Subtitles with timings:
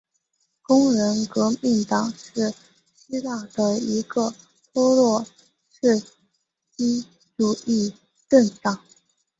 [0.63, 2.51] 工人革命党是
[2.95, 4.33] 希腊的一个
[4.73, 5.23] 托洛
[5.69, 5.99] 茨
[6.75, 7.05] 基
[7.37, 7.93] 主义
[8.27, 8.81] 政党。